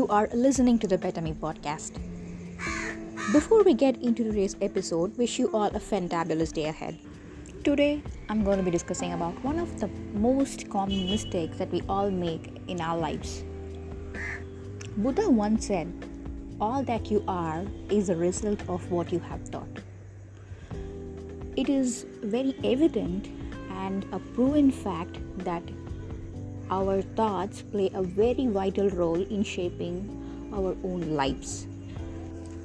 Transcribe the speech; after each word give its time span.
You 0.00 0.06
are 0.08 0.30
listening 0.32 0.78
to 0.78 0.86
the 0.86 0.96
Better 0.96 1.20
Me 1.20 1.34
podcast. 1.34 1.96
Before 3.34 3.62
we 3.62 3.74
get 3.74 4.00
into 4.00 4.24
today's 4.24 4.56
episode, 4.62 5.18
wish 5.18 5.38
you 5.38 5.48
all 5.52 5.66
a 5.66 5.78
fantabulous 5.78 6.54
day 6.54 6.64
ahead. 6.64 6.98
Today, 7.64 8.02
I'm 8.30 8.42
going 8.42 8.56
to 8.56 8.62
be 8.62 8.70
discussing 8.70 9.12
about 9.12 9.34
one 9.44 9.58
of 9.58 9.78
the 9.78 9.88
most 10.14 10.70
common 10.70 11.10
mistakes 11.10 11.58
that 11.58 11.70
we 11.70 11.82
all 11.86 12.10
make 12.10 12.62
in 12.66 12.80
our 12.80 12.96
lives. 12.96 13.44
Buddha 14.96 15.28
once 15.28 15.66
said, 15.66 15.92
All 16.62 16.82
that 16.84 17.10
you 17.10 17.22
are 17.28 17.62
is 17.90 18.08
a 18.08 18.16
result 18.16 18.66
of 18.70 18.90
what 18.90 19.12
you 19.12 19.18
have 19.18 19.46
thought. 19.48 19.82
It 21.56 21.68
is 21.68 22.06
very 22.22 22.54
evident 22.64 23.28
and 23.72 24.06
a 24.12 24.18
proven 24.18 24.70
fact 24.70 25.18
that 25.44 25.62
our 26.70 27.02
thoughts 27.02 27.62
play 27.62 27.90
a 27.94 28.02
very 28.02 28.46
vital 28.46 28.88
role 28.90 29.20
in 29.20 29.42
shaping 29.42 30.50
our 30.54 30.76
own 30.84 31.16
lives. 31.16 31.66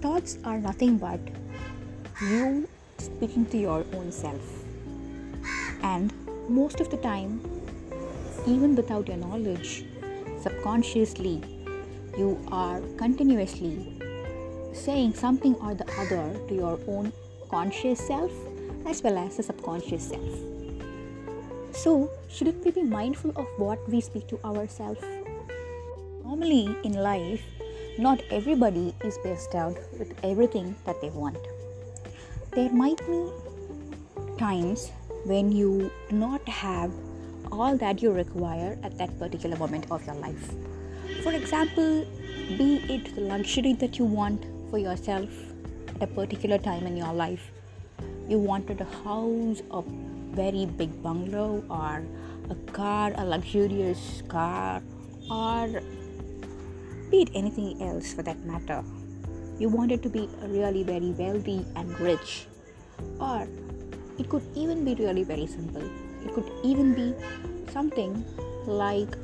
Thoughts 0.00 0.38
are 0.44 0.58
nothing 0.58 0.98
but 0.98 1.20
you 2.22 2.68
speaking 2.98 3.46
to 3.46 3.58
your 3.58 3.84
own 3.94 4.10
self 4.10 4.58
and 5.82 6.12
most 6.48 6.80
of 6.80 6.90
the 6.90 6.96
time, 6.96 7.40
even 8.46 8.74
without 8.74 9.06
your 9.08 9.16
knowledge, 9.16 9.84
subconsciously, 10.40 11.42
you 12.16 12.38
are 12.50 12.80
continuously 12.96 14.00
saying 14.72 15.14
something 15.14 15.54
or 15.56 15.74
the 15.74 15.86
other 15.98 16.34
to 16.48 16.54
your 16.54 16.78
own 16.88 17.12
conscious 17.50 17.98
self 18.06 18.32
as 18.86 19.02
well 19.02 19.18
as 19.18 19.36
the 19.36 19.42
subconscious 19.42 20.08
self. 20.08 20.67
So, 21.78 22.10
shouldn't 22.28 22.64
we 22.64 22.72
be 22.72 22.82
mindful 22.82 23.30
of 23.36 23.46
what 23.56 23.88
we 23.88 24.00
speak 24.00 24.26
to 24.28 24.40
ourselves? 24.44 25.00
Normally, 26.24 26.76
in 26.82 26.94
life, 26.94 27.40
not 27.98 28.20
everybody 28.30 28.92
is 29.04 29.16
bestowed 29.18 29.78
with 29.96 30.12
everything 30.24 30.74
that 30.86 31.00
they 31.00 31.10
want. 31.10 31.38
There 32.50 32.72
might 32.72 32.98
be 33.06 33.30
times 34.38 34.90
when 35.24 35.52
you 35.52 35.92
do 36.10 36.16
not 36.16 36.48
have 36.48 36.92
all 37.52 37.76
that 37.76 38.02
you 38.02 38.10
require 38.10 38.76
at 38.82 38.98
that 38.98 39.16
particular 39.20 39.56
moment 39.56 39.86
of 39.92 40.04
your 40.04 40.16
life. 40.16 40.50
For 41.22 41.32
example, 41.32 42.04
be 42.58 42.82
it 42.88 43.14
the 43.14 43.20
luxury 43.20 43.74
that 43.74 44.00
you 44.00 44.04
want 44.04 44.44
for 44.70 44.78
yourself 44.78 45.30
at 45.94 46.02
a 46.02 46.06
particular 46.08 46.58
time 46.58 46.88
in 46.88 46.96
your 46.96 47.12
life. 47.12 47.52
You 48.28 48.38
wanted 48.38 48.80
a 48.80 48.90
house, 49.04 49.62
a 49.70 49.82
very 50.32 50.66
big 50.66 51.02
bungalow, 51.02 51.62
or 51.70 52.04
a 52.50 52.54
car, 52.72 53.12
a 53.16 53.24
luxurious 53.24 54.22
car, 54.28 54.82
or 55.30 55.82
be 57.10 57.22
it 57.22 57.30
anything 57.34 57.82
else 57.82 58.12
for 58.12 58.22
that 58.22 58.38
matter. 58.44 58.84
You 59.58 59.68
wanted 59.68 60.02
to 60.04 60.08
be 60.08 60.28
really 60.42 60.82
very 60.82 61.10
wealthy 61.12 61.66
and 61.76 61.98
rich, 62.00 62.46
or 63.20 63.48
it 64.18 64.28
could 64.28 64.44
even 64.54 64.84
be 64.84 64.94
really 64.94 65.24
very 65.24 65.46
simple. 65.46 65.82
It 66.24 66.34
could 66.34 66.50
even 66.62 66.94
be 66.94 67.14
something 67.72 68.24
like 68.66 69.16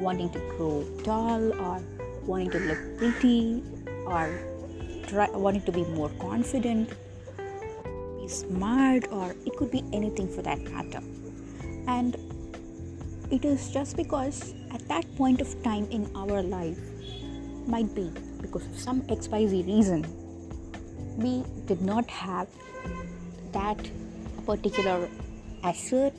wanting 0.00 0.30
to 0.30 0.38
grow 0.56 0.84
tall 1.02 1.52
or 1.60 1.82
wanting 2.26 2.50
to 2.50 2.58
look 2.58 2.98
pretty 2.98 3.62
or 4.06 4.28
try, 5.06 5.28
wanting 5.30 5.62
to 5.62 5.72
be 5.72 5.84
more 5.84 6.10
confident, 6.18 6.90
smart, 8.28 9.10
or 9.10 9.34
it 9.46 9.56
could 9.56 9.70
be 9.70 9.82
anything 9.92 10.28
for 10.28 10.42
that 10.42 10.60
matter. 10.60 11.00
And 11.86 12.16
it 13.30 13.44
is 13.44 13.70
just 13.72 13.96
because 13.96 14.54
at 14.72 14.86
that 14.88 15.04
point 15.16 15.40
of 15.40 15.62
time 15.62 15.86
in 15.90 16.10
our 16.14 16.42
life, 16.42 16.78
might 17.66 17.94
be 17.94 18.10
because 18.42 18.66
of 18.66 18.78
some 18.78 19.02
XYZ 19.02 19.66
reason, 19.66 20.06
we 21.16 21.44
did 21.66 21.80
not 21.80 22.08
have 22.10 22.48
that 23.52 23.78
particular 24.44 25.08
asset 25.62 26.12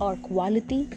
or 0.00 0.16
quality 0.16 0.88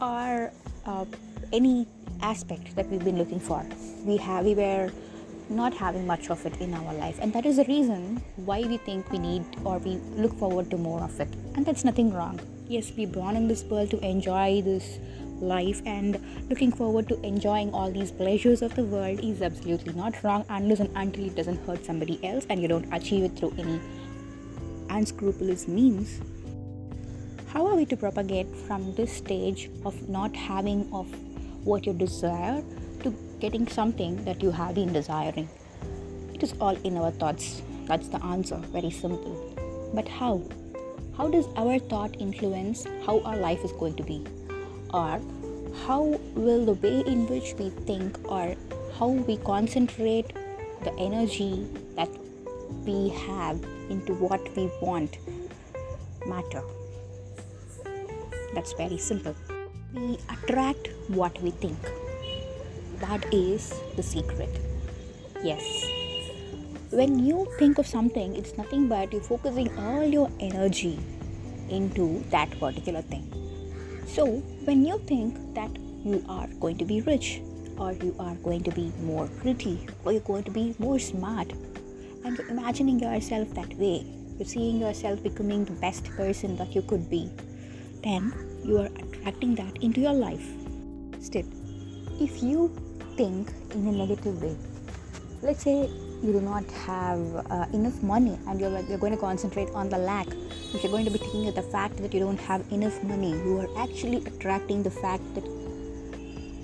or 0.00 0.52
uh, 0.86 1.04
any 1.52 1.86
aspect 2.22 2.74
that 2.76 2.88
we've 2.88 3.04
been 3.04 3.18
looking 3.18 3.38
for 3.38 3.64
we 4.04 4.16
have 4.16 4.44
we 4.44 4.54
were 4.54 4.90
not 5.48 5.74
having 5.74 6.06
much 6.06 6.30
of 6.30 6.44
it 6.46 6.60
in 6.60 6.74
our 6.74 6.94
life. 6.94 7.18
And 7.20 7.32
that 7.32 7.46
is 7.46 7.56
the 7.56 7.64
reason 7.64 8.22
why 8.36 8.60
we 8.60 8.78
think 8.78 9.10
we 9.10 9.18
need 9.18 9.44
or 9.64 9.78
we 9.78 9.96
look 10.16 10.36
forward 10.38 10.70
to 10.70 10.76
more 10.76 11.02
of 11.02 11.18
it. 11.20 11.28
And 11.54 11.64
that's 11.64 11.84
nothing 11.84 12.12
wrong. 12.12 12.40
Yes 12.68 12.92
we 12.96 13.06
born 13.06 13.36
in 13.36 13.46
this 13.46 13.62
world 13.64 13.90
to 13.90 14.04
enjoy 14.04 14.62
this 14.62 14.98
life 15.40 15.82
and 15.86 16.20
looking 16.48 16.72
forward 16.72 17.08
to 17.08 17.20
enjoying 17.22 17.72
all 17.72 17.90
these 17.90 18.10
pleasures 18.10 18.62
of 18.62 18.74
the 18.74 18.84
world 18.84 19.20
is 19.22 19.42
absolutely 19.42 19.92
not 19.92 20.22
wrong. 20.24 20.44
Unless 20.48 20.80
and 20.80 20.96
until 20.96 21.26
it 21.26 21.36
doesn't 21.36 21.64
hurt 21.66 21.84
somebody 21.84 22.18
else 22.24 22.46
and 22.48 22.60
you 22.60 22.68
don't 22.68 22.92
achieve 22.92 23.24
it 23.24 23.38
through 23.38 23.54
any 23.58 23.80
unscrupulous 24.90 25.68
means, 25.68 26.20
how 27.48 27.66
are 27.66 27.76
we 27.76 27.86
to 27.86 27.96
propagate 27.96 28.54
from 28.66 28.94
this 28.94 29.12
stage 29.12 29.70
of 29.84 30.08
not 30.08 30.34
having 30.34 30.92
of 30.92 31.06
what 31.64 31.86
you 31.86 31.92
desire 31.92 32.62
getting 33.40 33.66
something 33.66 34.24
that 34.24 34.42
you 34.42 34.50
have 34.50 34.74
been 34.74 34.92
desiring? 34.92 35.48
It 36.34 36.42
is 36.42 36.54
all 36.60 36.76
in 36.84 36.96
our 36.96 37.10
thoughts. 37.10 37.62
That's 37.86 38.08
the 38.08 38.22
answer. 38.24 38.56
Very 38.56 38.90
simple. 38.90 39.90
But 39.94 40.08
how? 40.08 40.42
How 41.16 41.28
does 41.28 41.46
our 41.56 41.78
thought 41.78 42.16
influence 42.20 42.86
how 43.06 43.20
our 43.20 43.36
life 43.36 43.64
is 43.64 43.72
going 43.72 43.96
to 43.96 44.02
be? 44.02 44.24
Or 44.92 45.20
how 45.86 46.20
will 46.34 46.64
the 46.64 46.74
way 46.74 47.00
in 47.06 47.26
which 47.26 47.54
we 47.54 47.70
think 47.90 48.18
or 48.30 48.54
how 48.98 49.08
we 49.08 49.36
concentrate 49.38 50.32
the 50.84 50.94
energy 50.98 51.66
that 51.96 52.08
we 52.84 53.08
have 53.08 53.62
into 53.90 54.14
what 54.14 54.56
we 54.56 54.70
want 54.80 55.18
matter. 56.26 56.62
That's 58.54 58.72
very 58.72 58.98
simple. 58.98 59.34
We 59.94 60.18
attract 60.30 60.88
what 61.08 61.40
we 61.42 61.50
think. 61.50 61.78
That 63.00 63.32
is 63.32 63.74
the 63.94 64.02
secret. 64.02 64.58
Yes. 65.42 65.86
When 66.90 67.18
you 67.18 67.46
think 67.58 67.78
of 67.78 67.86
something, 67.86 68.34
it's 68.36 68.56
nothing 68.56 68.88
but 68.88 69.12
you're 69.12 69.22
focusing 69.22 69.76
all 69.78 70.04
your 70.04 70.30
energy 70.40 70.98
into 71.68 72.24
that 72.30 72.50
particular 72.58 73.02
thing. 73.02 73.30
So, 74.06 74.26
when 74.64 74.86
you 74.86 74.98
think 75.06 75.36
that 75.54 75.70
you 76.04 76.24
are 76.28 76.46
going 76.60 76.78
to 76.78 76.84
be 76.84 77.02
rich, 77.02 77.42
or 77.76 77.92
you 77.92 78.14
are 78.18 78.34
going 78.36 78.62
to 78.62 78.70
be 78.70 78.92
more 79.02 79.26
pretty, 79.42 79.86
or 80.04 80.12
you're 80.12 80.20
going 80.22 80.44
to 80.44 80.50
be 80.50 80.74
more 80.78 80.98
smart, 80.98 81.52
and 82.24 82.38
you're 82.38 82.48
imagining 82.48 82.98
yourself 82.98 83.52
that 83.54 83.74
way, 83.74 84.06
you're 84.38 84.48
seeing 84.48 84.80
yourself 84.80 85.22
becoming 85.22 85.64
the 85.64 85.72
best 85.72 86.04
person 86.16 86.56
that 86.56 86.74
you 86.74 86.82
could 86.82 87.10
be, 87.10 87.30
then 88.02 88.32
you 88.64 88.78
are 88.78 88.86
attracting 88.86 89.54
that 89.56 89.82
into 89.82 90.00
your 90.00 90.14
life. 90.14 90.48
Still, 91.20 91.46
if 92.20 92.42
you 92.42 92.70
think 93.16 93.50
in 93.72 93.86
a 93.86 93.92
negative 93.92 94.42
way, 94.42 94.56
let's 95.42 95.62
say 95.62 95.88
you 96.22 96.32
do 96.32 96.40
not 96.40 96.64
have 96.86 97.20
uh, 97.50 97.66
enough 97.72 98.02
money 98.02 98.38
and 98.48 98.60
you're, 98.60 98.80
you're 98.88 98.98
going 98.98 99.12
to 99.12 99.18
concentrate 99.18 99.68
on 99.70 99.88
the 99.88 99.98
lack 99.98 100.26
if 100.74 100.82
you're 100.82 100.92
going 100.92 101.04
to 101.04 101.10
be 101.10 101.18
thinking 101.18 101.48
of 101.48 101.54
the 101.54 101.62
fact 101.62 101.96
that 101.98 102.12
you 102.14 102.20
don't 102.20 102.40
have 102.40 102.64
enough 102.72 103.02
money 103.04 103.30
you 103.30 103.58
are 103.58 103.82
actually 103.82 104.16
attracting 104.24 104.82
the 104.82 104.90
fact 104.90 105.22
that 105.34 105.44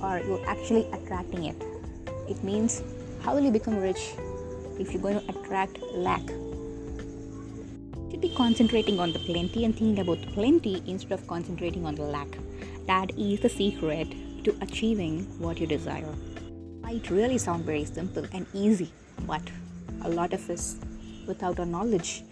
or 0.03 0.19
you're 0.27 0.45
actually 0.49 0.87
attracting 0.93 1.45
it 1.45 1.63
it 2.29 2.43
means 2.43 2.83
how 3.23 3.35
will 3.35 3.43
you 3.43 3.51
become 3.51 3.79
rich 3.79 4.15
if 4.79 4.93
you're 4.93 5.03
going 5.03 5.21
to 5.21 5.29
attract 5.31 5.79
lack. 5.95 6.23
You 6.29 8.09
should 8.11 8.21
be 8.21 8.35
concentrating 8.35 8.99
on 8.99 9.13
the 9.13 9.19
plenty 9.21 9.65
and 9.65 9.77
thinking 9.77 10.01
about 10.01 10.21
plenty 10.33 10.83
instead 10.87 11.13
of 11.13 11.27
concentrating 11.27 11.87
on 11.87 11.95
the 11.95 12.03
lack. 12.03 12.29
That 12.87 13.17
is 13.17 13.41
the 13.41 13.49
secret 13.49 14.09
to 14.45 14.57
achieving 14.61 15.25
what 15.39 15.61
you 15.61 15.67
desire. 15.67 16.15
Might 16.93 17.09
really 17.09 17.39
sound 17.39 17.65
very 17.65 17.87
simple 17.87 18.27
and 18.35 18.47
easy, 18.53 18.93
but 19.27 19.41
a 20.03 20.11
lot 20.11 20.35
of 20.35 20.51
us, 20.51 20.77
without 21.27 21.59
our 21.59 21.65
knowledge, 21.65 22.23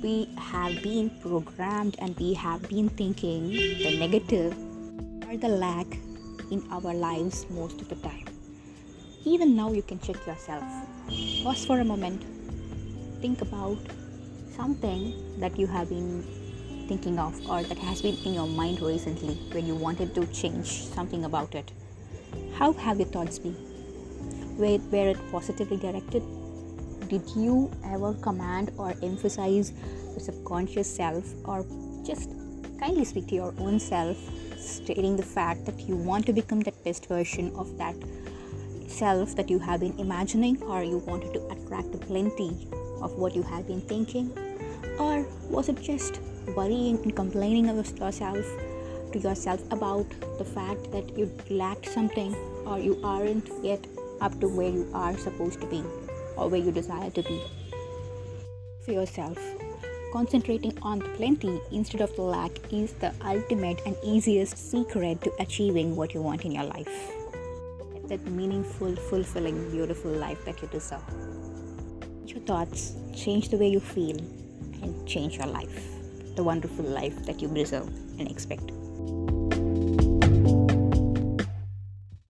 we 0.00 0.28
have 0.38 0.80
been 0.84 1.10
programmed 1.20 1.96
and 1.98 2.16
we 2.16 2.32
have 2.34 2.62
been 2.68 2.88
thinking 2.90 3.48
the 3.48 3.98
negative 3.98 4.56
or 5.26 5.36
the 5.36 5.48
lack 5.48 5.98
in 6.52 6.62
our 6.70 6.94
lives 6.94 7.44
most 7.50 7.80
of 7.80 7.88
the 7.88 7.96
time. 7.96 8.24
Even 9.24 9.56
now, 9.56 9.72
you 9.72 9.82
can 9.82 9.98
check 9.98 10.24
yourself. 10.28 10.62
Pause 11.42 11.64
for 11.66 11.80
a 11.80 11.84
moment. 11.84 12.22
Think 13.20 13.42
about 13.42 13.78
something 14.54 15.40
that 15.40 15.58
you 15.58 15.66
have 15.66 15.88
been 15.88 16.22
thinking 16.86 17.18
of 17.18 17.34
or 17.50 17.64
that 17.64 17.78
has 17.78 18.00
been 18.00 18.16
in 18.24 18.34
your 18.34 18.46
mind 18.46 18.80
recently 18.80 19.34
when 19.50 19.66
you 19.66 19.74
wanted 19.74 20.14
to 20.14 20.24
change 20.26 20.84
something 20.84 21.24
about 21.24 21.56
it. 21.56 21.72
How 22.54 22.72
have 22.74 23.00
your 23.00 23.08
thoughts 23.08 23.40
been? 23.40 23.71
Were 24.56 24.78
it 24.92 25.18
positively 25.30 25.76
directed? 25.76 26.22
Did 27.08 27.22
you 27.36 27.70
ever 27.84 28.14
command 28.14 28.70
or 28.78 28.94
emphasize 29.02 29.72
the 30.14 30.20
subconscious 30.20 30.94
self 30.94 31.34
or 31.44 31.64
just 32.04 32.30
kindly 32.78 33.04
speak 33.04 33.28
to 33.28 33.34
your 33.34 33.54
own 33.58 33.78
self, 33.78 34.16
stating 34.56 35.16
the 35.16 35.22
fact 35.22 35.64
that 35.66 35.80
you 35.80 35.96
want 35.96 36.26
to 36.26 36.32
become 36.32 36.60
that 36.60 36.84
best 36.84 37.06
version 37.06 37.52
of 37.56 37.76
that 37.78 37.94
self 38.88 39.34
that 39.36 39.48
you 39.48 39.58
have 39.58 39.80
been 39.80 39.98
imagining, 39.98 40.62
or 40.64 40.82
you 40.82 40.98
wanted 40.98 41.32
to 41.34 41.46
attract 41.48 41.92
the 41.92 41.98
plenty 41.98 42.68
of 43.00 43.12
what 43.14 43.34
you 43.34 43.42
have 43.42 43.66
been 43.66 43.80
thinking? 43.80 44.30
Or 44.98 45.26
was 45.48 45.68
it 45.68 45.80
just 45.80 46.20
worrying 46.56 46.98
and 47.02 47.14
complaining 47.16 47.68
of 47.68 47.98
yourself 47.98 48.44
to 49.12 49.18
yourself 49.18 49.60
about 49.70 50.06
the 50.38 50.44
fact 50.44 50.90
that 50.92 51.16
you 51.16 51.30
lacked 51.50 51.88
something 51.88 52.34
or 52.66 52.78
you 52.78 52.98
aren't 53.04 53.48
yet 53.62 53.86
up 54.22 54.38
to 54.40 54.48
where 54.48 54.70
you 54.70 54.88
are 54.94 55.16
supposed 55.18 55.60
to 55.60 55.66
be 55.66 55.82
or 56.36 56.48
where 56.48 56.60
you 56.60 56.72
desire 56.72 57.10
to 57.10 57.22
be? 57.22 57.42
For 58.84 58.92
yourself, 58.92 59.38
concentrating 60.12 60.78
on 60.82 61.00
the 61.00 61.08
plenty 61.10 61.60
instead 61.72 62.00
of 62.00 62.14
the 62.16 62.22
lack 62.22 62.50
is 62.72 62.92
the 62.94 63.12
ultimate 63.24 63.80
and 63.84 63.96
easiest 64.02 64.56
secret 64.70 65.20
to 65.22 65.32
achieving 65.40 65.96
what 65.96 66.14
you 66.14 66.22
want 66.22 66.44
in 66.44 66.52
your 66.52 66.64
life. 66.64 67.12
That 68.08 68.24
meaningful, 68.26 68.96
fulfilling, 68.96 69.70
beautiful 69.70 70.10
life 70.10 70.44
that 70.44 70.60
you 70.62 70.68
deserve. 70.68 71.02
Your 72.26 72.40
thoughts 72.40 72.92
change 73.14 73.48
the 73.48 73.56
way 73.56 73.68
you 73.68 73.80
feel 73.80 74.18
and 74.82 75.06
change 75.06 75.36
your 75.36 75.46
life, 75.46 75.84
the 76.36 76.42
wonderful 76.42 76.84
life 76.84 77.24
that 77.26 77.40
you 77.40 77.48
deserve 77.48 77.88
and 78.18 78.30
expect. 78.30 78.70